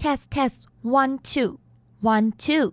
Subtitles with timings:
[0.00, 1.58] Test test one two
[2.00, 2.72] one two，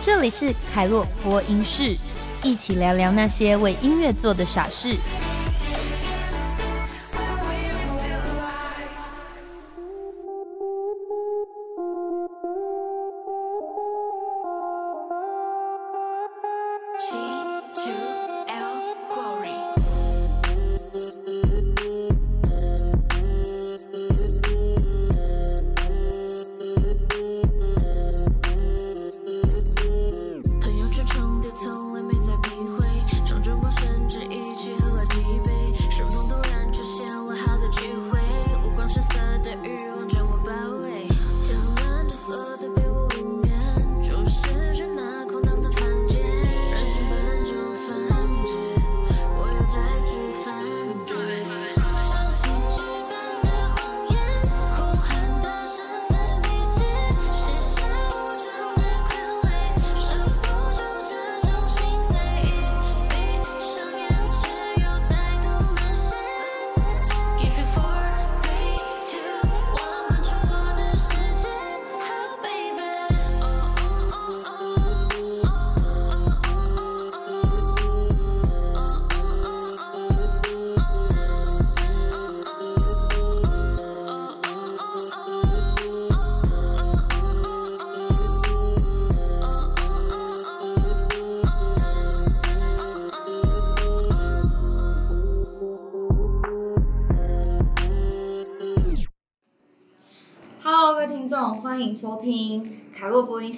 [0.00, 1.94] 这里是凯洛播音室，
[2.42, 4.96] 一起聊聊那些为音乐做的傻事。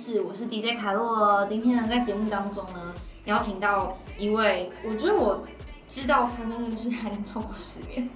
[0.01, 1.45] 室，我是 DJ 卡洛。
[1.47, 2.95] 今天呢，在节目当中呢，
[3.27, 5.47] 邀请到一位，我觉得我
[5.87, 8.09] 知道他跟认识还超过十年，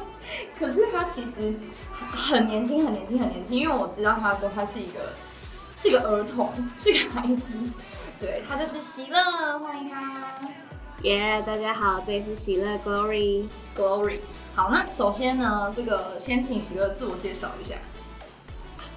[0.58, 1.54] 可是他其实
[1.92, 3.58] 很年轻，很年轻，很年轻。
[3.58, 5.12] 因为我知道他的时候，他是一个
[5.74, 7.42] 是一个儿童，是个孩子。
[8.18, 10.32] 对他就是喜乐，欢迎他。
[11.02, 14.20] 耶，大家好，这里是喜乐 Glory，Glory。
[14.54, 17.74] 好，那首先呢，这个先请喜乐自我介绍一下。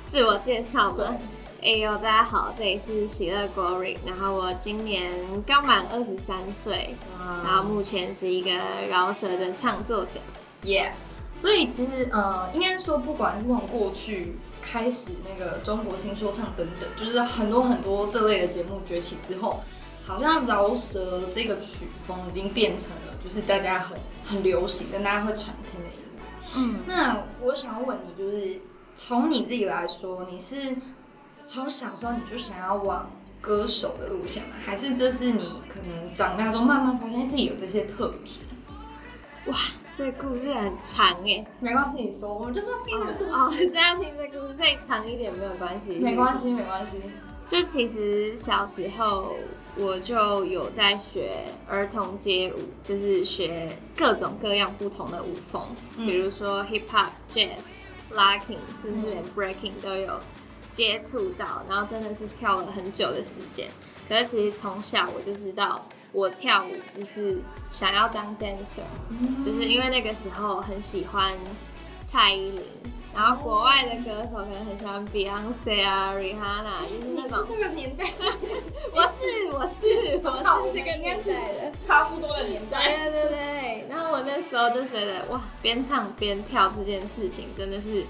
[0.08, 1.18] 自我介绍嘛，
[1.62, 5.12] 哎呦，大家好，这里是喜乐 Glory，然后我今年
[5.46, 6.96] 刚满二十三岁，
[7.44, 8.52] 然后目前是一个
[8.90, 10.22] 饶舌的创作者
[10.64, 10.92] ，Yeah，
[11.36, 19.59] 所以其实呃，应该说不管是从过去开始那个中国新说唱等等，就是很多很多这类的节目崛起之后，
[20.06, 26.22] 好像饶舌这个曲风已经变成了就是大家很很流行跟大家会传听的音乐。
[26.56, 28.62] 嗯，那我想要问你就是。
[28.96, 30.76] 从你自己来说，你是
[31.50, 33.10] 从小时候你就想要往
[33.42, 34.50] 歌手的路线吗？
[34.64, 38.42] 还是这是你可能长大后慢慢发现自己有这些特质？
[39.48, 39.56] 哇，
[39.98, 43.66] 这故事很长哎，没关系，你说，我们就是要听这个故事。
[43.66, 47.02] 哦，这样听这故事再长一点没有关系，没关系，没关系。
[47.48, 49.34] 就其实小时候
[49.76, 55.64] 我就有在学儿童街舞，就是学各种各样不同的舞风，
[55.98, 57.72] 比如说 hip hop、jazz。
[58.12, 60.20] Locking，甚至连 Breaking 都有
[60.72, 63.69] 接触到，然后真的是跳了很久的时间。
[64.07, 68.81] 可是其实从小我就知道，我跳舞不是想要当 dancer，
[69.46, 71.38] 就是因为那个时候很喜欢
[72.02, 72.63] 蔡依林。
[73.12, 77.44] 然后国外的歌手可能很喜欢 Beyonce 啊，Rihanna，就是那种。
[77.44, 78.06] 是这个年代。
[78.94, 82.79] 我是我是我是这个年代的，差不多的年代。
[82.85, 83.88] 对对对。
[83.90, 88.06] 然后我那时候就觉得哇，边唱边跳这件事情真的是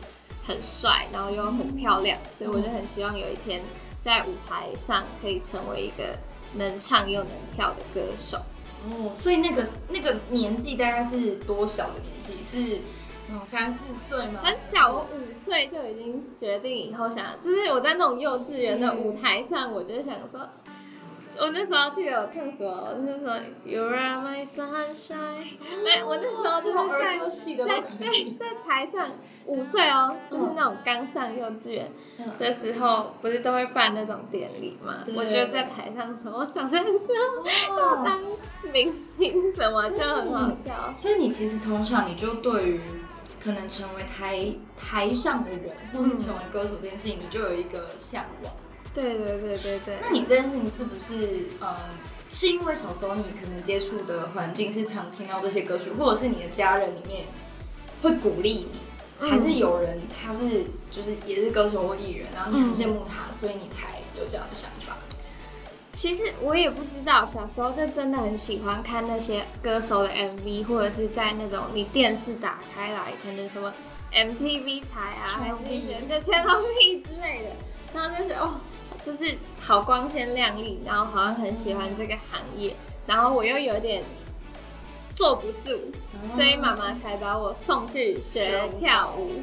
[0.50, 3.62] 很帅，然后又很漂亮，所以我就很希望有一天
[4.02, 6.18] 在舞台上可以成为一个
[6.56, 8.40] 能唱又能跳的歌手。
[8.90, 12.64] 哦，所以那个那个年纪大概是多小的年纪？
[12.74, 12.80] 是？
[13.46, 14.40] 三四岁吗？
[14.44, 20.50] 很小，我五岁就已经决定以后想，就是我在那种幼稚园的舞台上，我就想说，
[21.40, 25.46] 我那时候记得我唱什么，我那时候 You are my sunshine。
[25.86, 28.08] 哎，我那时候就是在在在
[28.40, 29.10] 在台上，
[29.46, 31.92] 五岁哦，就是那种刚上幼稚园
[32.40, 35.04] 的时候，不是都会办那种典礼嘛？
[35.16, 36.98] 我就在台上说，我长大之
[37.70, 38.22] 后要当
[38.74, 40.92] 明星什么，就很好笑。
[41.00, 42.82] 所以你其实从小你就对于
[43.42, 48.52] 可能成为台台上的人，或是成为歌手这件事情，你就有一个向往。
[48.94, 49.98] 对对对对对。
[50.02, 51.76] 那你这件事情是不是，嗯，
[52.30, 57.26] 是因为小时候你可能接触的环境是常听到这些歌曲，或者是你的家人里面
[58.02, 58.68] 会鼓励
[59.20, 64.98] 你，还是有人他是就是也是歌手或艺人，然后你很羡慕他，所以你才有这样的想法？
[65.92, 73.74] 其实我也不知道，小时候就真的很喜欢看那些歌手的 MV，或者是在那种你电视打开来，可能什么
[74.14, 76.62] MTV 台啊，还有那些就 Channel
[77.04, 77.50] 之类的，
[77.94, 78.62] 然后就觉得哦，
[79.02, 82.76] 就是好光鲜亮丽，然后好像很喜欢这个行业，
[83.08, 84.04] 然后我又有点
[85.12, 85.78] 坐不住，
[86.28, 89.42] 所以妈妈才把我送去学跳舞，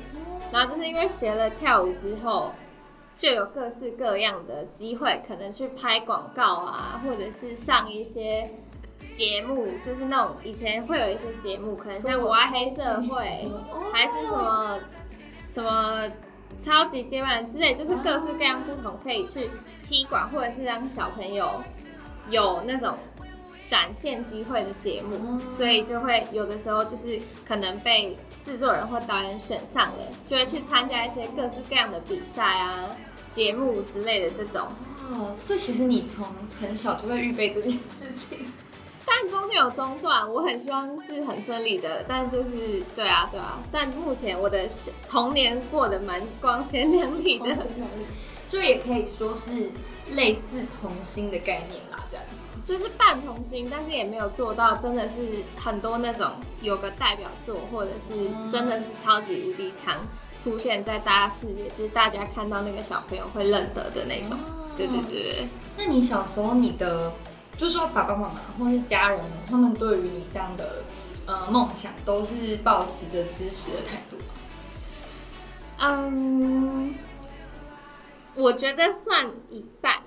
[0.53, 2.53] 然后就是因为学了跳舞之后。
[3.17, 8.50] 就有各式各样的机会，可能去拍广告啊，或者是上一些
[9.08, 13.49] 节目，就是那种以前会有一些节目，可能像《我爱黑社会》，
[13.91, 14.79] 还是什么
[15.49, 16.06] 什么
[16.58, 19.50] 超级接班人之类，就是各式各样不同可以去
[19.82, 21.62] 踢馆，或者是让小朋友
[22.28, 22.96] 有那种
[23.62, 28.19] 展现机会的节目，所以就会有的时候就是可能被。
[28.38, 32.84] 制作人或导演选上了，就会去参加一些各式各样的比赛啊、
[33.28, 34.69] 节目之类的这种。
[35.10, 36.25] 哦，所以其实你从
[36.60, 38.38] 很小就在预备这件事情，
[39.19, 40.31] 但中间有中断。
[40.31, 43.59] 我很希望是很顺利的，但就是对啊，对啊。
[43.73, 44.69] 但目前我的
[45.09, 47.57] 童年过得蛮光鲜亮丽的，
[48.49, 49.71] 就也可以说是
[50.11, 50.47] 类似
[50.81, 52.25] 童星的概念啦，这样。
[52.65, 58.13] 就是半童星，但是也没有做到真的是很多那种有个代表作，或者是
[58.51, 59.95] 真的是超级无敌强
[60.37, 64.37] 出现在大家视野，就是大家看到那个小朋友会认得的那种。
[64.77, 65.49] 对对对。
[65.79, 67.13] 那你小时候你的，
[67.56, 70.82] 就是说爸爸妈妈或是家人们，他们对于你这样的
[71.26, 74.25] 呃梦想，都是保持着支持的态度吗？
[75.79, 76.94] 嗯，
[78.35, 80.03] 我觉得算一半。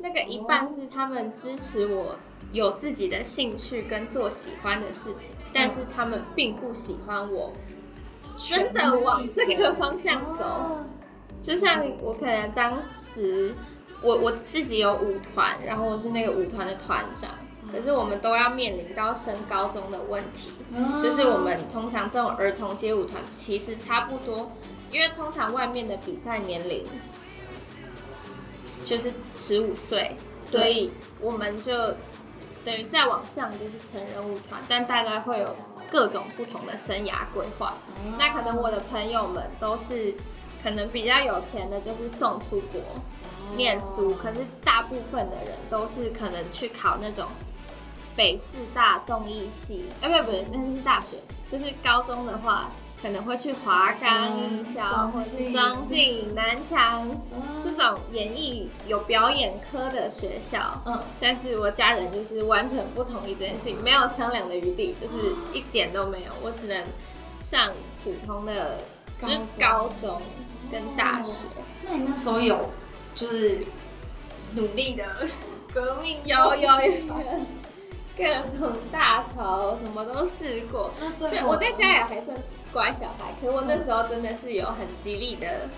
[0.00, 2.16] 那个一半是他们支持我
[2.52, 7.52] 有自己的兴趣跟做喜欢的事情，但是他们并不喜欢我
[8.36, 10.78] 真的往这个方向走。
[11.42, 13.54] 就像我可能当时
[14.02, 17.30] 我我自己有舞团，然后我是那个舞团的团长，
[17.72, 20.52] 可是我们都要面临到升高中的问题，
[21.02, 24.52] 就是我们通常这种儿童街舞团其实差不多，
[24.90, 26.86] 因为通常外面的比赛年龄。
[28.84, 31.74] 就是十五岁，所以我们就
[32.64, 35.54] 等于再往上就是成人舞团，但大概会有
[35.90, 37.74] 各种不同的生涯规划。
[38.16, 40.14] 那可能我的朋友们都是
[40.62, 42.80] 可能比较有钱的，就是送出国
[43.56, 47.26] 念书，可是大部分的人都是可能去考那种
[48.16, 51.18] 北师大动艺系，哎，不不，那是大学，
[51.48, 52.70] 就是高中的话。
[53.00, 57.08] 可能会去华冈艺校，或是庄敬、南强
[57.62, 60.82] 这种演艺有表演科的学校。
[60.84, 66.32] 嗯，但是我家人就是完全不同意这件事情，没有商量的余地，就是一点都没有。
[66.42, 66.84] 我只能
[67.38, 67.70] 上
[68.02, 68.78] 普通的，
[69.20, 70.20] 就是高中
[70.68, 71.46] 跟大学。
[71.84, 72.68] 那你那时候有
[73.18, 73.58] 就是
[74.54, 75.04] 努力的
[75.74, 76.18] 革命？
[76.24, 77.40] 有有有，
[78.16, 80.92] 各种大潮什么都试过。
[81.18, 82.36] 就我在家也还算。
[82.70, 85.70] 乖小孩，可我那时候真的是有很极力的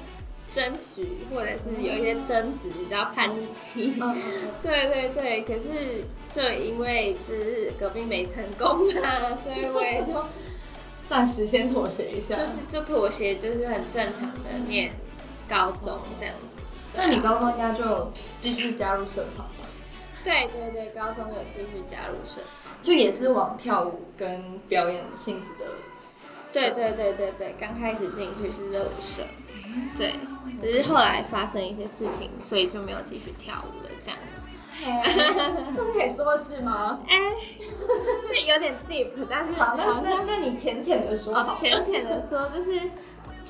[0.48, 3.94] 争取，或者是有一些争执，你知道叛逆期。
[4.60, 10.12] 对对对，可是就因为就是隔壁没成功嘛，所以我也就
[11.06, 12.34] 暂时先妥协一下。
[12.34, 14.90] 就是就妥协，就是很正常的念
[15.48, 16.49] 高中这样子。
[16.94, 19.66] 那你高中应该就继续加入社团吧？
[20.22, 25.66] 对对对，高中有继续加入社团，就也是往跳舞跟表演性质的。
[26.52, 29.22] 对对对对对，刚开始进去是热舞社，
[29.96, 30.18] 对，
[30.60, 34.48] 只是后来发生一些事情，所以就没有继续跳舞了，这样子。
[35.72, 37.00] 这是可以说的是吗？
[37.06, 37.16] 哎，
[38.48, 41.34] 有点 deep，但是好那那那你浅浅的说。
[41.34, 42.90] 哦，浅浅的说，就是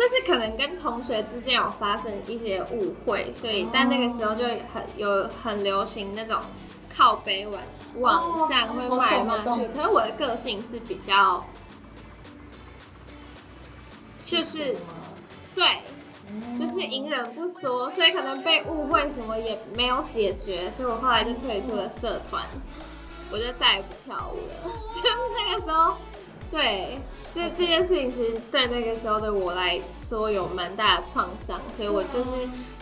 [0.00, 6.40] 就是可能跟同学之间有发生一些误会，所以但那个时候就很有很流行那种
[6.90, 7.62] 靠背网
[7.96, 11.44] 网站会卖骂去，可是我的个性是比较。
[14.22, 14.74] 就是，
[15.54, 15.82] 对，
[16.58, 22.42] 就是隐忍不说，所以可能被误会什么也没有解决，所以我后来就退出了社团，
[23.30, 24.70] 我就再也不跳舞了。
[24.90, 25.98] 就是那个时候，
[26.50, 26.98] 对，
[27.30, 32.32] 这这件事情其实对那个时候的我来说有蛮大的创伤，所以我就是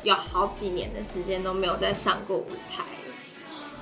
[0.02, 2.82] 有好几年的时间都没有再上过舞台，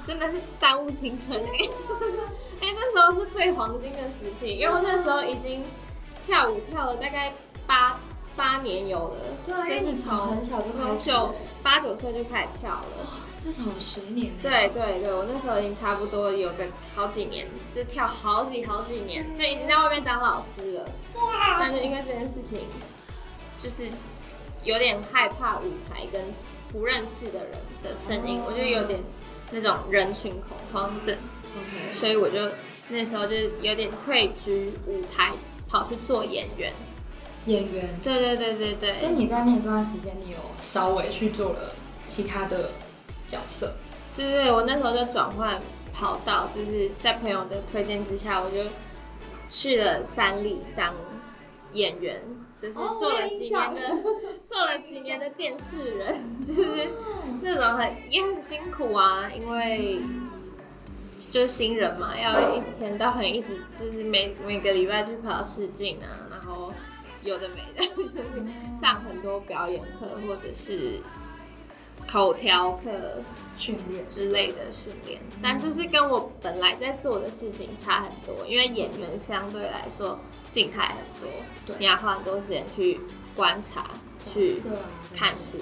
[0.07, 1.51] 真的是耽误青春哎！
[2.61, 5.63] 哎，那时候是最黄金的时期，因为我那时候已经
[6.21, 7.33] 跳舞跳了大概。
[7.69, 7.99] 八
[8.37, 13.05] 八年有了，就是从很小就开始，九八九岁就开始跳了，
[13.47, 14.33] 至少十年。
[14.43, 20.91] 对对对，我那时候已经差不多有个好几年，就跳好几好几年，就已经在外面当老师了。
[21.15, 21.61] 哇！
[21.61, 22.63] 但是因为这件事情，
[23.57, 23.89] 就是
[24.65, 26.25] 有点害怕舞台跟
[26.73, 27.53] 不认识的人
[27.85, 29.01] 的声音，我就有点
[29.53, 31.17] 那种人群恐慌症
[31.55, 32.51] ，OK，所以我就
[32.89, 35.33] 那时候就有点退居舞台，
[35.69, 36.73] 跑去做演员。
[37.47, 37.89] 演员。
[38.03, 41.73] 对对对对对，所以你在那段时间，你有稍微去做了
[42.09, 42.73] 其他的
[43.29, 43.75] 角色。
[44.15, 45.61] 对对，我那时候就转换
[45.93, 48.61] 跑道，就是在朋友的推荐之下，我就
[49.49, 50.95] 去了三立当
[51.73, 52.23] 演员，
[52.55, 53.81] 就是哦做了几年的，
[54.47, 56.17] 做了几年的电视人，
[56.47, 56.91] 就是
[57.43, 60.01] 那种很也很辛苦啊，因为
[61.31, 66.73] 就是新人嘛，要一天到晚一直就是每每个礼拜去跑试镜啊，然后
[67.23, 68.25] 有的没的， 就是
[68.79, 71.01] 上很多表演课或者是
[72.07, 72.91] 口条课。
[73.57, 74.07] 训练。
[74.07, 80.21] 之类的训练，但就是跟我本来在做的事情差很多，因为演员相对来说
[80.51, 81.31] 静态很多，
[81.65, 83.01] 对你要花很多时间去
[83.35, 83.87] 观察、
[84.21, 84.61] 去
[85.15, 85.57] 看书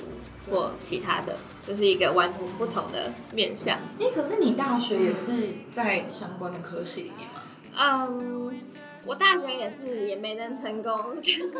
[0.50, 3.78] 或其他的，就是一个完全不同的面向。
[4.00, 7.42] 哎、可是你大学也是在相关的科系里面吗？
[7.78, 8.60] 嗯，
[9.06, 11.58] 我大学也是也没能成功， 就是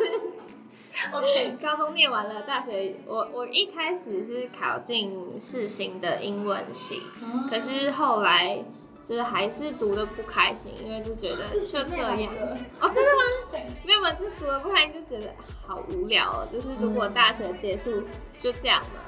[1.13, 7.03] OK，高中念完了，大学我我一开始是考进世新的英文系，
[7.51, 8.65] 可是后来
[9.03, 12.33] 就是还是读的不开心，因为就觉得就这样。
[12.81, 13.23] 哦，真的吗？
[13.51, 15.35] 对，没有，就读的不开心，就觉得
[15.67, 16.47] 好无聊哦。
[16.49, 18.05] 就是如果大学结束
[18.39, 19.01] 就这样嘛，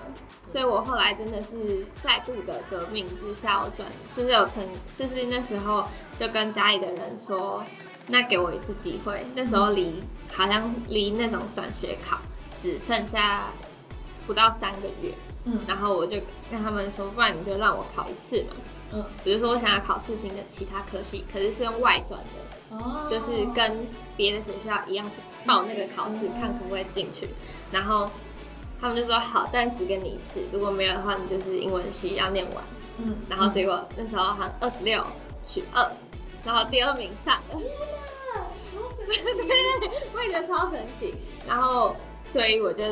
[0.43, 7.64] 所以我后来真的是再度的革命之下，我转就是有成，就是那时候就跟家里的人说，
[8.09, 9.25] 那给我一次机会。
[9.35, 10.02] 那时候离
[10.33, 12.18] 好像离那种转学考
[12.56, 13.45] 只剩下
[14.26, 15.12] 不到三个月，
[15.45, 16.16] 嗯然后我就
[16.50, 18.56] 跟他们说，不然你就让我考一次嘛。
[18.92, 22.26] 嗯，比如说我想要考四星的其他科系，可是是用外转的。
[22.68, 27.28] 哦就是跟别的学校一样是报那个考试，看可不可以进去。
[27.71, 28.11] 然后
[28.80, 32.64] 他们就说好，但只跟你一次，如果没有的话，你就是英文系要念完。
[32.99, 35.04] 嗯，然后结果那时候好像二十六
[35.40, 35.88] 取二，
[36.45, 37.61] 然后第二名上了，
[39.06, 41.14] 对，我也觉得超神奇。
[41.46, 42.84] 然后所以我就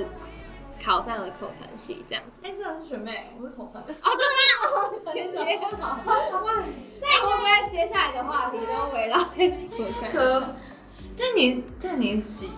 [0.83, 2.41] 考上了口传系这样子。
[2.43, 3.93] 哎，这个是学妹，我是口传的。
[3.95, 4.11] 哦，
[5.13, 5.45] 真的吗？
[5.45, 5.95] 姐姐好，
[6.31, 6.65] 好吧。
[7.01, 10.17] 那会不会接下来的话题都围绕口传系？
[10.17, 10.55] 可，
[11.17, 12.51] 但你在你几几？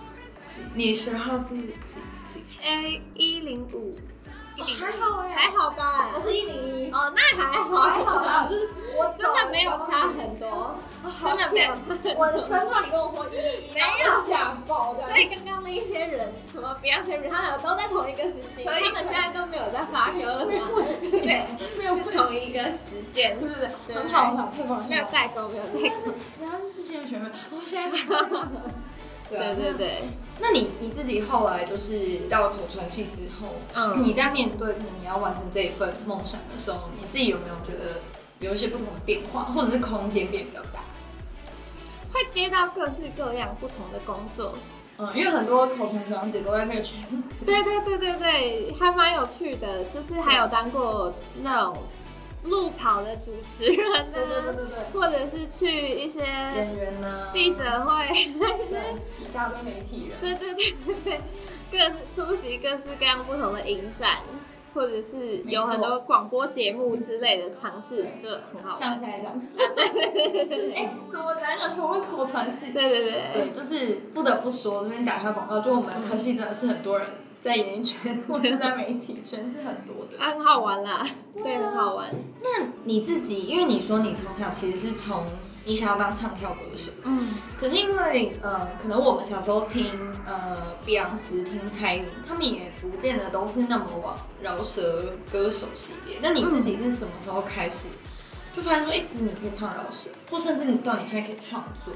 [0.73, 3.95] 你学号是几几？A 一零五，
[4.57, 5.35] 一零还好哎。
[5.37, 6.09] 还好吧？
[6.15, 11.71] 我是一零一，哦，那还好，还好啦，就是我真的没有差很多，真的没有。
[11.71, 12.13] 差很多。
[12.17, 15.03] 我的生怕你跟我说一零一，没有吓爆的。
[15.03, 20.51] 所以刚刚那一些人，什么 Beyonce、Rihanna 都在同一个时期，他们现在都没有在发歌了吗？
[21.01, 21.47] 对，
[21.87, 24.85] 是同一个时间，对对对，很好很好，太棒了。
[24.89, 26.11] 没有代沟，没有代沟。
[26.41, 27.95] 原来是四星的学妹，我现在
[29.29, 30.03] 对对对，
[30.39, 38.01] 那你你自己后来就是到了口传系之后，嗯你在面对可能你要完成这一份梦想的时候，你自己有没有觉得
[38.39, 40.81] 有一些不同的变化，或者是空间变比较大？
[42.13, 44.55] 会接到各式各样不同的工作。
[44.99, 46.97] 嗯，因为很多口传学长姐都在那个圈
[47.29, 47.45] 子。
[47.45, 51.77] 对对对对对，还蛮有趣的，就是还有当过那种
[52.49, 58.07] 路跑的主持人呢、对对对对对，或者是去一些演员呢，记者会，
[58.69, 60.17] 对，一大堆媒体人。
[60.19, 61.21] 对对对对对，
[61.71, 64.19] 各式出席各式各样不同的影展，
[64.73, 68.97] 或者是有很多广播节目之类的尝试，就很好像玩。
[68.97, 71.57] 现在这样，对对对对哎，怎么讲？
[71.57, 72.71] 讲成为口传系？
[72.71, 73.21] 对对对。
[73.33, 77.07] 对，就是不得不说，这边打一下广告，就我们科系真的是很多人
[77.47, 80.17] 在演艺圈 或者在媒体圈是很多的。
[80.23, 81.01] 啊很好玩啦，
[81.35, 82.13] 对，很好玩。
[82.43, 85.25] 那你自己，因为你说你从小其实是从
[85.65, 89.85] 你想要当唱跳歌手，嗯，可是因为呃，可能我们小时候听
[90.25, 96.19] 呃碧昂斯、听蔡依林，他们也不见得都是那么往饶舌歌手系列。
[96.21, 97.89] 那你自己是什么时候开始
[98.55, 101.93] 就发现说，哎、其实你可以唱饶舌，或甚至你到你现在可以创作？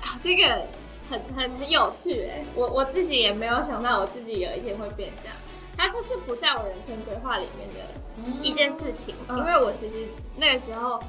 [0.00, 0.62] 啊，这个
[1.10, 5.36] 很很很有趣哎，我我自己也没有想到我自己有一天会变这样，
[5.76, 11.02] 它这是不在我人生规划里面的一件事情，嗯因为我其实那个时候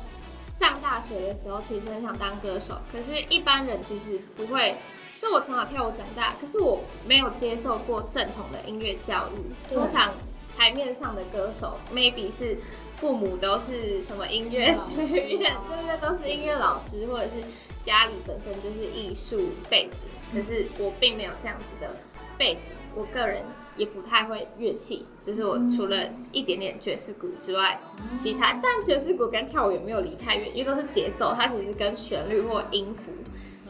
[0.47, 4.75] 上大学的时候，其实很想当歌手，可是一般人其实不会。
[5.17, 9.71] 就我从小跳舞长大，可是我没有接受过正统的音乐教育。
[9.71, 10.11] 通常
[10.57, 12.57] 台面上的歌手，maybe 是
[12.95, 17.35] 父母都是什么音乐学院，对不 对，都是音乐老师，或者是
[17.81, 20.09] 家里本身就是艺术背景。
[20.31, 21.95] 可是我并没有这样子的
[22.37, 23.43] 背景，我个人
[23.75, 25.97] 也不太会乐器，就是我除了
[26.31, 27.79] 一点点爵士鼓之外，
[28.15, 33.11] 其他但爵士鼓跟跳舞也没有离太远，因为都是节奏，它其实跟旋律或音符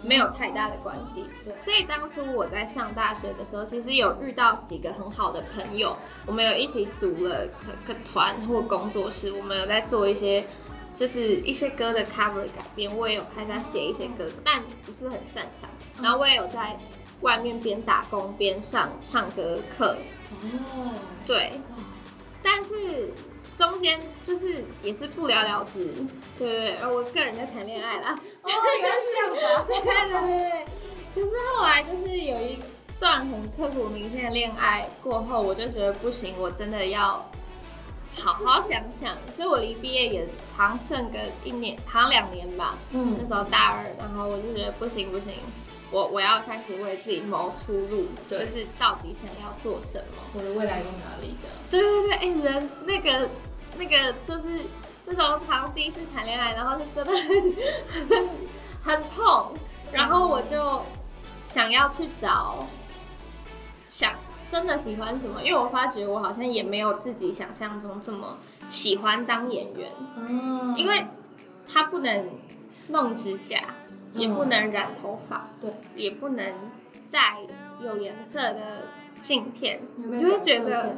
[0.03, 1.25] 没有太大的关系。
[1.45, 7.47] 对所以当初我在上大学的时候，其实有遇到几个很好的朋友，我们有一起组了
[7.85, 10.45] 个团或工作室，我们有在做一些。
[10.93, 15.69] 就是一些歌的 cover 改编，我也有开始写一些歌，但不是很擅长。
[16.01, 16.77] 然后我也有在
[17.21, 19.97] 外面边打工边上唱歌课，
[20.43, 20.93] 哦，
[21.25, 21.53] 对，
[22.43, 23.11] 但是
[23.53, 25.85] 中间就是也是不了了之，
[26.37, 29.65] 对对对，而我个人在谈恋爱啦，哦，原来是这样子啊！
[29.67, 30.65] 对对对对，
[31.13, 32.59] 可是后来就是有一
[32.99, 37.29] 段很刻骨铭心的恋爱过后，我就觉得不行，我真的要
[38.13, 45.33] 好好想想，所以我离毕业也长剩个一年，好像两年吧，嗯那嗯，时候大二，然后我就觉得不行不行，
[45.91, 50.21] 我我要开始为自己谋出路，就是到底想要做什么。
[50.33, 51.47] 我的未来在哪里的？
[51.69, 53.29] 对对对，哎、人那个
[53.77, 54.65] 那个就是
[55.05, 58.29] 这种好像第一次谈恋爱，然后就真的很 很
[58.83, 59.53] 很痛，
[59.91, 60.83] 然后我就
[61.43, 62.67] 想要去找
[63.87, 64.13] 想
[64.51, 71.05] 真的喜欢什么，因为我发觉我好像也没有自己想象中这么喜欢当演员，嗯因为
[71.65, 72.27] 他不能
[72.89, 73.57] 弄指甲，
[74.13, 76.53] 也不能染头发，对，也不能
[77.09, 77.37] 戴
[77.81, 78.87] 有颜色的
[79.21, 80.97] 镜片，你就会觉得？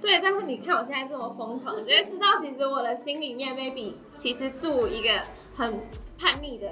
[0.00, 0.20] 对。
[0.20, 5.08] 但是你看我现在这么疯狂，你就会知道其实我的心里面 maybe 其实住一个
[5.52, 5.80] 很
[6.18, 6.70] 叛逆的、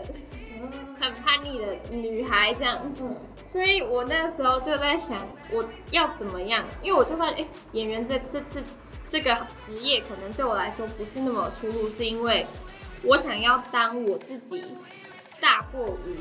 [1.01, 2.81] 很叛逆的女孩这样。
[3.01, 6.65] 嗯所以我那个时候就在想，我要怎么样？
[6.81, 8.63] 因为我就发现，哎、演员这这这
[9.05, 12.47] 这个职业可能对我来说不是那么有出路，是因为
[13.03, 14.77] 我想要当我自己
[15.41, 16.17] 大过于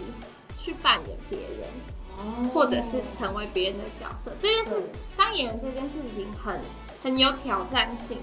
[0.56, 1.70] 去扮演别人，
[2.18, 4.32] 哦或者是成为别人的角色。
[4.42, 6.60] 这件事，当演员这件事情很
[7.04, 8.18] 很有挑战性，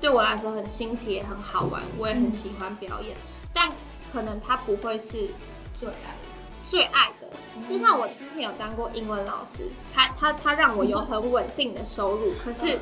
[0.00, 3.14] 对我来说很新奇也很好玩，我也很喜欢表演，
[3.52, 3.68] 但
[4.12, 5.30] 可能它不会是
[5.78, 6.14] 最爱
[6.64, 7.28] 最爱的。
[7.68, 12.78] 就像我之前有当过英文老师，他他他让我有很稳定的收入，可是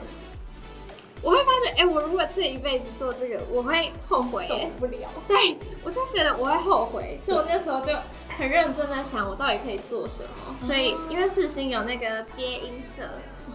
[1.22, 5.08] 我会发觉，哎、我如果这一辈子做这个，我会后悔、受哎不了。
[5.26, 7.92] 对我就觉得我会后悔，所以我那时候就
[8.36, 10.54] 很认真的想，我到底可以做什么。
[10.58, 13.02] 所以因为世新有那个接音社。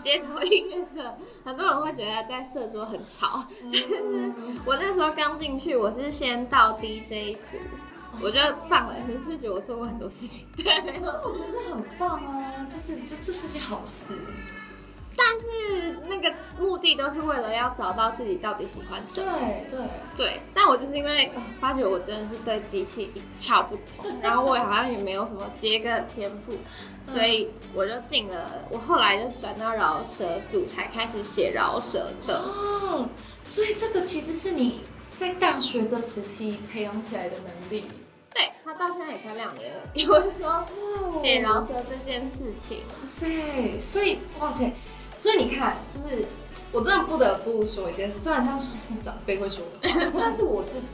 [0.01, 1.15] 街头音乐社，
[1.45, 4.33] 很多人会觉得在社桌很吵，但是
[4.65, 7.57] 我那时候刚进去，我是先到 DJ 组，
[8.21, 14.15] 我就放了，可是觉得我做过很多事情，对，可是我觉得这很棒啊，就是这这是件好事。
[15.17, 19.31] 但是那个目的都是为了要找到自己到底喜欢什么。
[19.39, 26.53] 对对，对，但我就是因为、呃发觉我真的是对机器一窍不通，然后我也好像也没有什么接歌的天赋，
[27.03, 32.39] 所以我就进了，我后来就转到饶舌组，才开始写饶舌的。
[32.39, 33.07] 哦，
[33.43, 34.81] 所以这个其实是你
[35.15, 37.85] 在大学的时期培养起来的能力。
[38.33, 40.07] 对，他到现在也才两年而已。
[40.07, 40.65] 我是说
[41.11, 44.73] 写饶舌这件事情，哇塞，所以哇塞，
[45.21, 46.25] 所以你看，就是
[46.71, 48.65] 我真的不得不说一件事，虽然他说
[48.99, 50.85] 长辈会说的话， 但是我自己，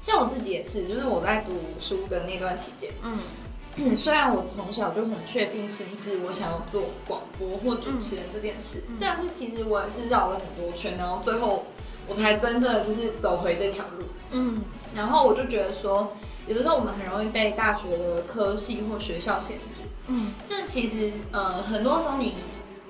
[0.00, 3.18] 像我自己也是，就是我在读书的那段期间，嗯，
[3.96, 8.98] 虽然我从小就很确定心智，我想要做广播或主持人这件事，嗯。
[9.00, 11.64] 但是其实我也是绕了很多圈，然后最后
[12.06, 14.04] 我才真正的就是走回这条路。
[14.30, 14.62] 嗯，
[14.94, 16.12] 然后我就觉得说，
[16.46, 22.34] 有的时候我们很容易被大学的科系或学校限制，嗯，但其实呃，很多时候你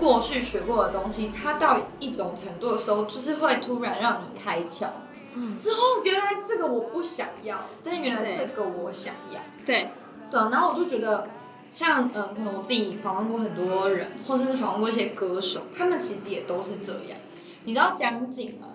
[0.03, 4.89] 过去学过的东西，它到一种程度的时候，就是会突然让你开窍。
[5.35, 9.41] 嗯，之后原来这个我不想要，但原来这个我想要。
[9.65, 9.89] 对，
[10.29, 11.29] 对啊，然后我就觉得，
[11.71, 17.17] 像嗯，可能我自己访问过很多人，或甚至访问过一些歌手，他们其实也都是这样。
[17.63, 18.67] 你知道江景吗？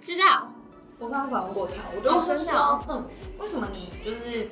[0.00, 0.52] 知道，
[1.00, 3.04] 我上次访问过他，我就真的哦嗯，
[3.40, 4.48] 为什么你就是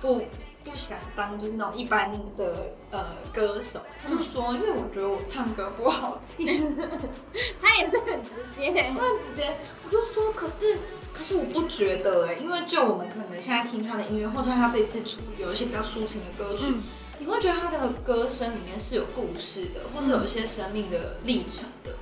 [0.00, 0.22] 不
[0.64, 3.80] 不想当就是那种一般的呃歌手？
[4.02, 6.46] 他就说，因为我觉得我唱歌不好听，
[7.60, 8.72] 他也是很直接。
[8.72, 9.56] 很直接。
[9.84, 10.78] 我就说，可是
[11.12, 16.66] 可是我不觉得哎、因为就我们可能现在听他的音乐，或者他这次出有一些比较抒情的歌曲。
[16.68, 16.82] 嗯
[17.20, 21.92] 你会觉得他的歌声里面是有故事的，或者有一些生命的历程的。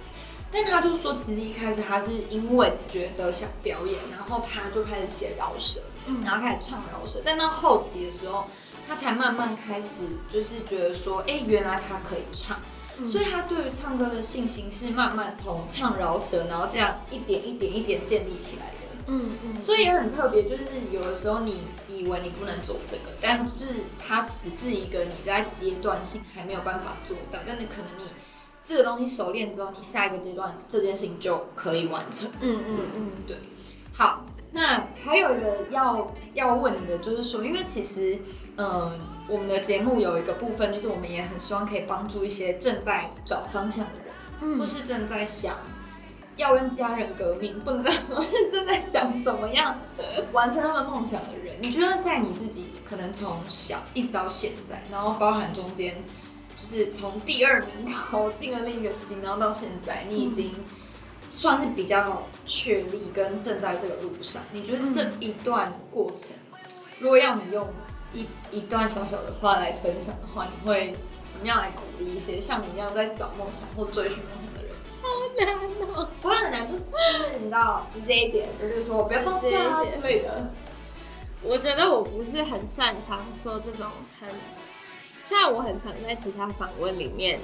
[0.51, 7.21] 但他就说，其实一开始他是因为觉得想表演，然后他就开始写饶舌，嗯然后开始唱饶舌。
[7.25, 8.47] 但到后期的时候，
[8.87, 12.59] 他才慢慢开始就是觉得说，哎、原来他可以唱。
[13.11, 18.75] 所以他对于唱歌的信心是慢慢从唱饶舌，然后这样一点一点一点建立起来的。
[19.07, 28.11] 嗯嗯，所以也很特别，就是有的时候你以为你不能做这个，但就是它只是一个你在阶段性还没有办法做到，但是可能你
[28.63, 32.31] 这个东西熟练之后，你下一个阶段这件事情就可以完成。
[32.41, 33.39] 嗯嗯嗯，对，
[33.93, 38.19] 好，那还有一个要要问你的，就是说，因为其实，
[38.57, 44.09] 嗯，我们的节目有一个部分，就是我们也很希望可以帮助一些正在找方向的人，
[44.43, 45.57] 嗯或是正在想
[46.37, 49.79] 要跟家人革命，不能再说是正在想怎么样
[50.33, 51.57] 完成他们梦想的人。
[51.61, 55.95] 你觉得在你自己可能从小一直到现在，然后包含中间，
[56.55, 60.53] 就是从第二名 考进了另一个系，然后到现在，你已经
[61.33, 64.43] 算是比较确立跟正在这个路上。
[64.53, 66.37] 你觉得这一段过程，
[66.99, 67.67] 如果要你用
[68.13, 70.95] 一一段小小的话来分享的话，你会
[71.31, 74.75] 怎么样来鼓励一些像你一样在找梦想或追寻梦想的人？
[75.01, 76.11] 好难哦。
[76.21, 80.53] 不会很难，就是就是你知道直接一点，就是说不要放弃啊之类的。
[81.43, 83.91] 我觉得我不是很擅长说这种
[84.21, 84.29] 很，
[85.25, 87.41] 虽然我很常在其他访问里面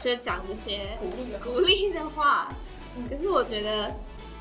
[0.00, 2.48] 就讲这些鼓励的鼓励的话，
[3.08, 3.94] 可是我觉得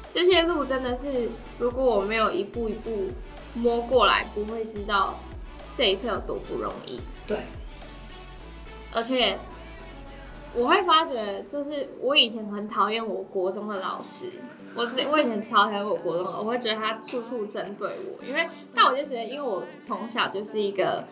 [0.09, 3.09] 这些路真的是，如果我没有一步一步
[3.55, 5.19] 摸过来，不会知道
[5.73, 7.01] 这一切有多不容易。
[7.27, 7.39] 对，
[8.93, 9.37] 而且
[10.53, 14.25] 我会发觉，就是我以前很讨厌我国中的老师，
[14.75, 21.05] 我之我以前超讨厌我国中的，我会觉得他处处针对我，因为但我就觉得，因为我从小就是一个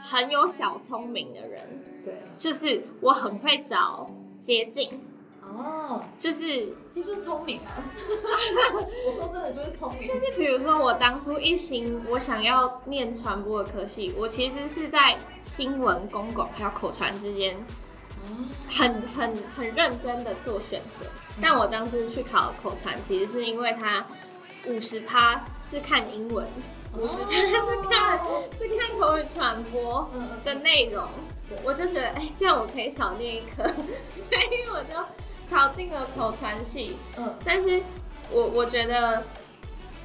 [0.00, 4.10] 很有小聪明的人，对，就是我很会找
[4.42, 5.00] 捷径，
[5.40, 7.78] 哦，就是其实聪明啊。
[9.06, 17.64] 我说真的就是聪明，就是比如说，我当初一心我想要念传播的科系，我其实是在新闻、公共还有口传之间
[18.68, 21.06] 很很很认真的做选择。
[21.40, 24.04] 但我当初去考口传，其实是因为它
[24.66, 26.44] 五十趴是看英文，
[26.98, 28.18] 五十趴是看
[28.52, 31.31] 是看口语传播嗯的内容对，
[31.64, 33.66] 我就觉得哎、这样我可以少念一科，
[34.16, 34.98] 所以我就
[35.50, 36.96] 考进了口传系。
[37.18, 37.82] 嗯但是
[38.30, 39.22] 我我觉得，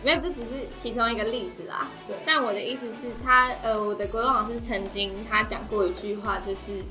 [0.04, 1.88] 没有，这只是其中一个例子啦。
[2.08, 6.84] 对但我的意思是他，呃，我的国文老师曾经他讲过一句话，就是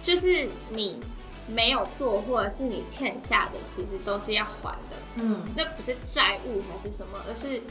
[0.00, 1.00] 就是你
[1.46, 4.96] 没有做或者是你欠下的，其实都是要还的。
[5.16, 7.62] 嗯那不是债务还是什么，而是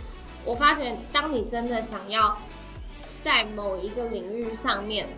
[0.46, 2.38] 我发觉，当你真的想要
[3.17, 5.10] 在某一个领域上面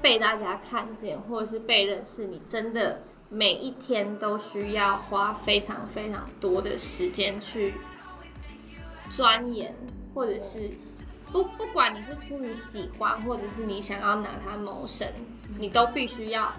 [0.00, 7.74] 被大家看见，或者是被认识，你真的每一天都需要花非常非常多的时间去
[9.08, 9.74] 钻研，
[10.14, 10.70] 或者是
[11.32, 15.08] 不不管你是出于喜欢，或者是你想要拿它谋生，
[15.58, 16.52] 你都必须要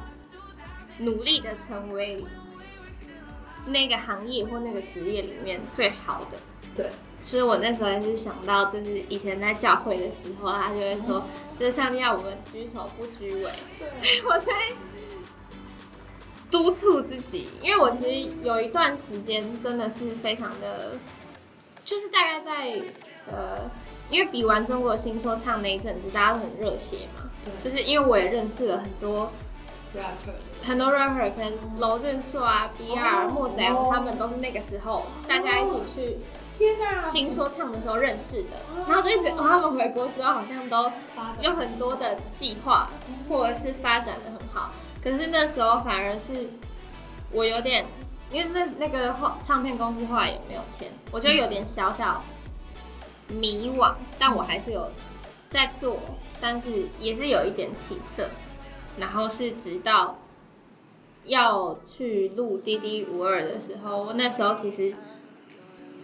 [1.00, 2.24] 努力的成为
[3.66, 6.38] 那个行业或那个职业里面最好的。
[6.76, 6.92] 对，
[7.28, 11.26] 所以我那时候也是想到，就是以前在教会的时候，他就会说，
[11.60, 13.52] 就是上面要我们举手不举尾，
[13.94, 14.50] 所以我才
[16.50, 20.98] 督促自己，因为我其实有一段时间真的是非常的，
[21.84, 22.82] 就是大概在
[23.30, 23.70] 呃，
[24.10, 29.30] 因为比完中国新说唱那一阵子，大家都很热血嘛，对就是因为我也认识了很多
[29.94, 36.18] rapper 很多 rapper，可能娄俊硕啊、BR、子阳他们都是那个时候大家一起去
[36.58, 40.92] 天哪新说唱的时候认识的，然后就会觉得、哦、他们回国之后好像都
[41.42, 42.90] 有很多的计划，
[43.30, 44.72] 或者是发展的很好。
[45.04, 46.50] 可是那时候反而是
[47.32, 47.86] 我有点，
[48.32, 52.24] 因为那那个后唱片公司后来也没有签，我觉得有点小小
[53.28, 54.90] 迷惘，但我还是有
[55.50, 56.00] 在做，
[56.42, 58.30] 但是也是有一点起色。
[58.98, 60.18] 然后是直到
[61.26, 64.96] 要去录《滴滴五二》的时候，我那时候其实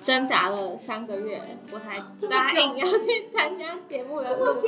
[0.04, 1.96] 挣扎了三个月，我才
[2.30, 4.68] 答应要去参加节目的录制。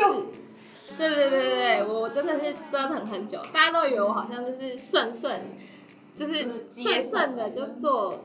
[0.98, 5.58] 对对对对对，我我真的是折腾很久，大家都以为我好像就是顺顺，
[6.16, 8.24] 就是顺顺的就做，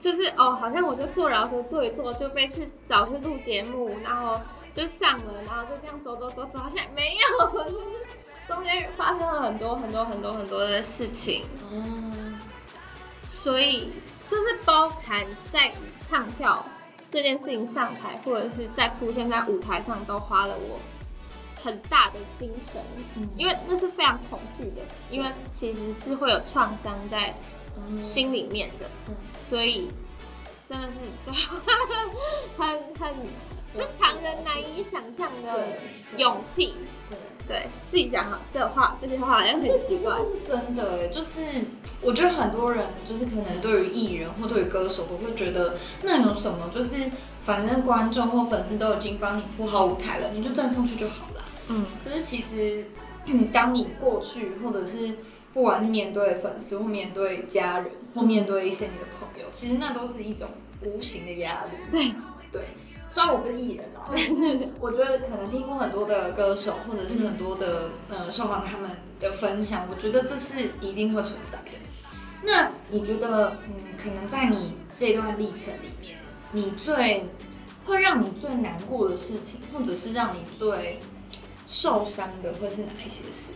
[0.00, 4.40] 就是哦，好像我就做饶舌坐一坐就被去找去录节目，然后
[4.72, 7.78] 就上了，然后就这样走走走走到现在没有， 就是
[8.48, 12.40] 中间发生了很多很多很多很多的事情，嗯，
[13.28, 13.92] 所以
[14.28, 16.62] 就是包含在唱跳
[17.08, 20.78] 这件事情上台，或者是在出现在舞台上，都花了我
[21.56, 22.84] 很大的精神，
[23.16, 23.26] 嗯。
[23.38, 27.34] 因为那是非常恐惧的，因为其实是会有创伤在
[27.98, 29.16] 心里面的，嗯。
[29.40, 29.90] 所以
[30.68, 30.88] 真的
[31.32, 31.48] 是
[32.58, 33.14] 很很
[33.70, 35.78] 是常人难以想象的
[36.18, 36.74] 勇气。
[37.48, 37.66] 对。
[37.90, 40.14] 自己讲好这话，这些话好像很奇怪
[40.46, 41.42] 真的耶，就是
[42.02, 47.10] 我觉得很多人就是可能对于艺人或对于歌手都会觉得那有什么，就是
[47.44, 51.44] 反正观众或粉丝都已经帮你铺好舞台了，你就站上去就好了。
[51.68, 52.84] 嗯，可是其实，
[53.52, 55.16] 当你过去或者是
[55.52, 60.46] 不不管是面对粉丝或面对家人或面对一些你的朋友，其实那都是一种
[60.84, 61.70] 无形的压力。
[61.90, 62.12] 对
[62.52, 62.62] 对，
[63.08, 71.78] 虽然我不是艺人啊，但是 我觉得可能听过很多的歌手或者是很多的呃受访他们的分享，我觉得这是一定会存在的。
[72.42, 76.16] 那你觉得，嗯，可能在你这段历程里面，
[76.52, 77.26] 你最
[77.84, 81.00] 会让你最难过的事情，或者是让你最
[81.66, 83.52] 受伤的，会是哪一些事？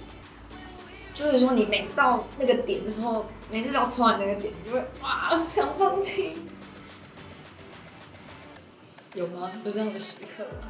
[1.14, 6.32] 就是说，你每到那个点的时候，每次只要冲完那个点，你就会哇想放弃。
[9.14, 9.50] 有吗？
[9.64, 10.68] 有这样的时刻吗？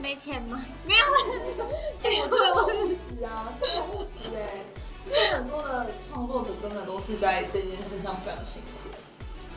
[0.00, 0.64] 没钱吗？
[0.86, 4.64] 没有，我觉得我务实啊，很务实哎。
[5.04, 8.96] 其实很多的创作者真的都是在这件事上非常辛苦，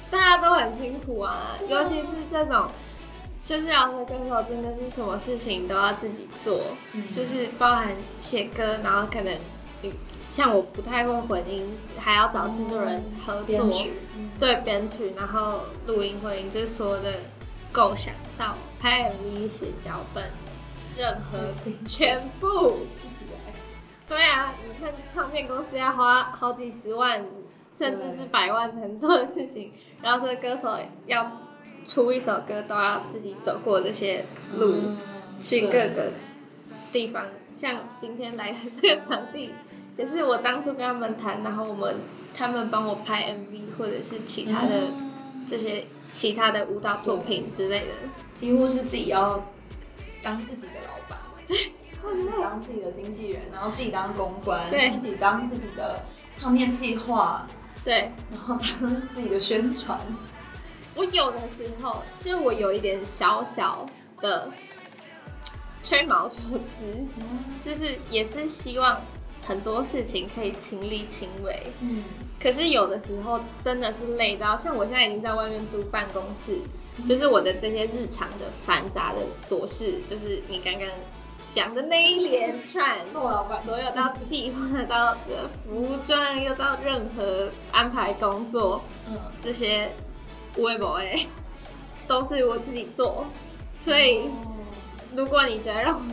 [0.09, 2.67] 大家都很辛苦啊，尤其是这种
[3.43, 6.63] 就是要说歌手，真的是什么事情都要自己做，
[7.11, 9.37] 就是包含写歌，然后可能
[10.27, 13.71] 像我不太会混音，还要找制作人合作，
[14.39, 17.13] 对编曲，然后录音混音，就是所有的
[17.75, 20.23] 构想到拍 MV 写脚本，
[20.97, 21.51] 任何
[21.83, 22.47] 全部
[23.01, 23.53] 自己来。
[24.07, 27.25] 对啊，你看唱片公司要花好几十万，
[27.73, 31.29] 甚至是百万才能做的事情，然后这个歌手要
[31.83, 34.23] 出一首歌都要自己走过这些
[34.57, 34.73] 路，
[35.41, 36.13] 去各个
[36.93, 37.25] 地方。
[37.53, 39.51] 像今天来的这个场地，
[39.97, 41.95] 也是我当初跟他们谈，然后我们
[42.33, 44.93] 他们帮我拍 MV 或者是其他的
[45.45, 47.93] 这些其他的舞蹈作品之类的，
[48.33, 49.43] 几乎是自己要
[50.21, 51.19] 当自己的老板。
[51.45, 56.03] 对自己当自己的经纪人，然后自己当公关，对自己当自己的
[56.35, 57.47] 唱片计划，
[57.83, 59.99] 对，然后当自己的宣传。
[60.93, 63.85] 我有的时候，就是我有一点小小
[64.21, 64.49] 的
[65.83, 66.83] 吹毛求疵，
[67.59, 69.01] 就是也是希望
[69.45, 71.67] 很多事情可以亲力亲为。
[71.81, 72.03] 嗯，
[72.41, 76.57] 可是有的时候真的是累到，像我现在已经在外面租办公室，
[77.07, 80.87] 就是我的这些日常的繁杂的琐事，就是你刚刚。
[81.51, 85.15] 讲的那一连串，做老板，所有到计划到
[85.63, 89.89] 服装，又到任何安排工作，嗯，这些
[90.57, 91.15] 微博哎，
[92.09, 93.27] 都是我自己做。
[93.73, 94.27] 所以，
[95.15, 96.03] 如果你觉得让我，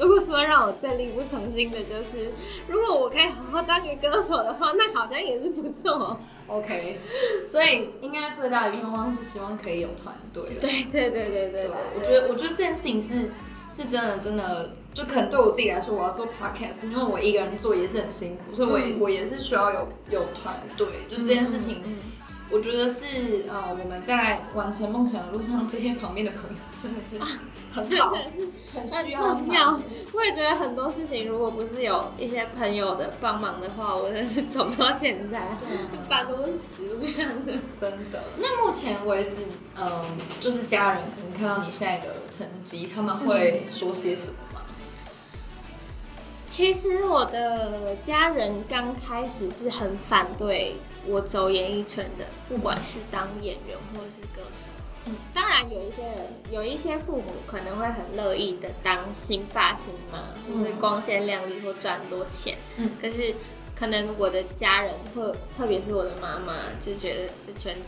[0.00, 2.30] 如果说让我再力不从心的，就是
[2.68, 6.18] 如果我可以好好当个歌手的话，那好像也是不错。
[6.46, 6.98] OK，
[7.44, 10.42] 所以应该最大的愿望是希望可以有团队。
[10.60, 13.32] 对对对对对对，我觉得我觉得这件事情是
[13.70, 14.70] 是真的真的。
[14.96, 20.86] 就可能对我自己来说，我要做 podcast，因为我一个人做也是很辛苦，所以我也我也是需要有有团队。
[21.06, 21.82] 就这件事情，
[22.50, 27.40] 我觉得是呃我们在完成梦想的路上，这些旁边的朋友真的是
[27.76, 28.14] 很好，
[28.74, 29.80] 很需要。
[30.12, 35.46] 我也觉得很多事情，如果不是有一些朋友的帮忙的话，我真的是走不到现在，
[36.08, 37.52] 半都是死路上的。
[37.78, 38.24] 真的。
[38.38, 40.04] 那目前为止，嗯，
[40.40, 44.36] 就是家人可能看到你现在的成绩，他们会说些什么？
[46.46, 54.68] 其实我的家人刚开始是很反对我走演艺圈的，不管是当演员或者是歌手。
[55.06, 60.18] 嗯，当然有一些人，有一些父母可能会很乐意的当新爸新妈，
[60.52, 62.58] 或是光鲜亮丽或赚很多钱。
[62.76, 63.34] 嗯，可是
[63.74, 67.82] 可能我的家人或特别是我的妈妈就觉得这圈子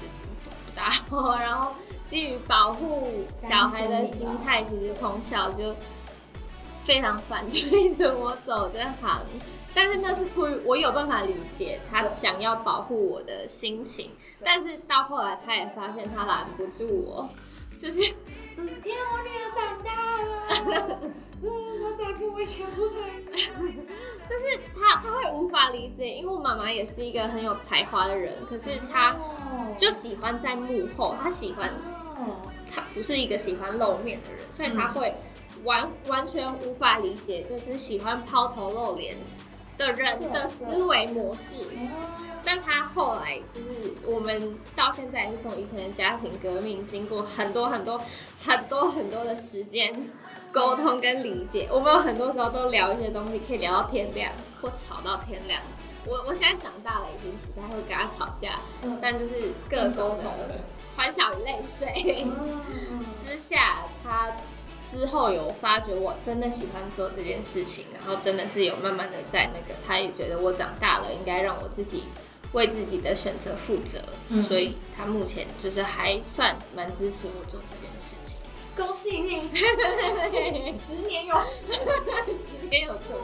[0.44, 1.74] 不大好，然后
[2.06, 5.74] 基于保护小孩的心态，其实从小就。
[6.84, 9.20] 非常反对的我走这行，
[9.74, 14.10] 但是那是出于我有办法理解他想要保护我的心情，
[14.44, 17.28] 但是到后来他也发现他拦不住我，
[17.76, 17.98] 就是
[18.56, 19.90] 就是天，我女儿长大
[20.22, 21.00] 了，
[21.42, 21.46] 嗯，
[21.82, 22.96] 他咋跟我想不太
[23.30, 29.16] 就是他他会无法理解，因为我妈妈也是一个很有才华的人，可是他
[29.76, 31.72] 就喜欢在幕后，他喜欢，
[32.72, 35.12] 他不是一个喜欢露面的人，所以他会。
[35.64, 39.16] 完完全无法理解，就是喜欢抛头露脸
[39.76, 41.56] 的人的思维模式。
[42.50, 48.00] 但他后来就是我们到现在也是从以前的家庭革命，经过很多很多
[48.38, 50.10] 很多很多的时间
[50.50, 54.32] 沟通跟理解，我们有很多时候都聊一些东西，可以聊到天亮
[54.62, 55.60] 或吵到天亮。
[56.06, 58.58] 我我现在长大了，已经不太会跟他吵架，
[59.02, 60.62] 但就是各种的
[60.96, 62.26] 欢笑与泪水
[63.12, 64.32] 之下，他。
[64.80, 72.04] 之后有发觉我真的喜欢做这件事情，然后真的是有慢慢的在那个，他也觉得我长大了，应该让我自己
[72.52, 78.36] 为自己的选择负责，所以他目前就是还算蛮支持我做这件事情。
[78.76, 79.50] 恭喜你，
[80.72, 81.74] 十年有成，
[82.36, 83.16] 十年有成，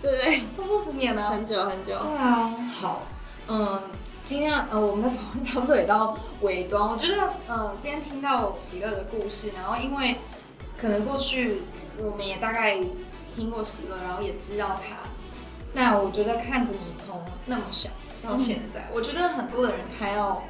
[0.00, 1.98] 对对，超过十年了，很久很久。
[1.98, 2.48] 对啊，
[2.80, 3.02] 好，
[3.48, 3.82] 嗯，
[4.24, 6.88] 今天呃，我们的访问差不多也到尾端。
[6.90, 10.16] 我觉得，嗯，今天听到喜乐的故事，然后因为
[10.78, 11.62] 可能过去
[11.98, 12.80] 我们也大概
[13.30, 14.96] 听过喜乐，然后也知道他。
[15.74, 17.90] 那我觉得看着你从那么小
[18.22, 20.42] 到现在，我觉得很多的人他要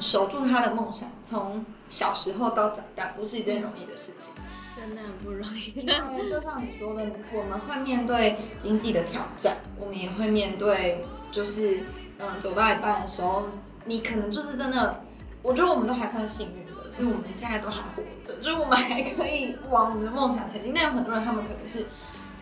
[0.00, 4.30] 守住他的梦想，从小时候到长大，不是一件容易的事情。
[4.74, 5.72] 真的很不容易。
[5.80, 11.82] 因为就像你说的，我们会面对经济的挑战，我们也会面对，就是
[12.18, 13.44] 嗯，走到一半的时候，
[13.86, 15.02] 你可能就是真的，
[15.42, 20.72] 我觉得我们都还算幸运的，是我们现在都还活着，就是我们还可以往我们的梦想前进。
[20.74, 21.86] 但有很多人，他们可能是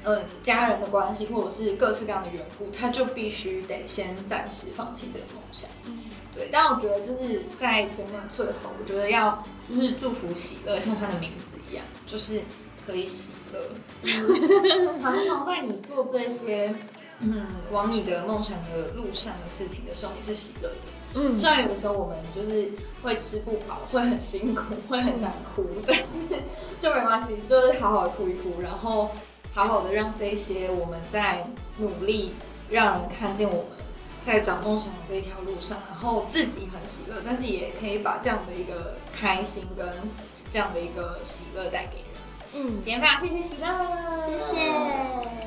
[0.04, 5.70] 嗯家人的关系，或者是各式各样的缘故，他就必须得先暂时放弃这个梦想。
[6.34, 12.42] 对，但我觉得就是在节目的最后，我觉得要就是祝福喜乐，像他的名字一样，就是
[12.86, 13.60] 可以喜乐。
[14.92, 16.74] 常常在你做这些
[17.20, 20.74] 嗯往你的梦想的路上的事情的时候，你是喜乐的。
[21.16, 26.26] 嗯，虽然有的时候我们就是会吃不饱，会很辛苦，会很想哭，但是
[26.80, 29.12] 就没关系，就是好好哭一哭，然后
[29.54, 31.46] 好好的让这些我们在
[31.78, 32.34] 努力，
[32.68, 33.66] 让人看见我们。
[34.24, 39.86] 在找梦想的这一条路上，然后自己很喜乐，但是也可以把这样的一个开心跟
[40.50, 42.06] 这样的一个喜乐带给人。
[42.54, 45.43] 嗯，今天非常谢谢喜乐，谢谢。